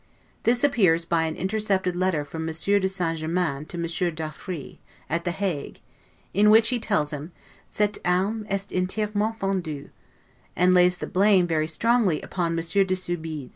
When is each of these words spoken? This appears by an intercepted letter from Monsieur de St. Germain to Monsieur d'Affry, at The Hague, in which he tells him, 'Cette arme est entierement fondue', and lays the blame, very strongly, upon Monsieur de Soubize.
This 0.45 0.63
appears 0.63 1.05
by 1.05 1.25
an 1.25 1.35
intercepted 1.35 1.95
letter 1.95 2.25
from 2.25 2.43
Monsieur 2.43 2.79
de 2.79 2.89
St. 2.89 3.19
Germain 3.19 3.65
to 3.65 3.77
Monsieur 3.77 4.09
d'Affry, 4.09 4.79
at 5.07 5.25
The 5.25 5.31
Hague, 5.31 5.79
in 6.33 6.49
which 6.49 6.69
he 6.69 6.79
tells 6.79 7.11
him, 7.13 7.31
'Cette 7.67 7.99
arme 8.03 8.47
est 8.49 8.71
entierement 8.75 9.37
fondue', 9.37 9.91
and 10.55 10.73
lays 10.73 10.97
the 10.97 11.05
blame, 11.05 11.45
very 11.45 11.67
strongly, 11.67 12.19
upon 12.23 12.55
Monsieur 12.55 12.83
de 12.83 12.95
Soubize. 12.95 13.49